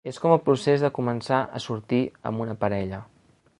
[0.09, 2.01] És com el procés de començar a sortir
[2.31, 3.05] amb una parella.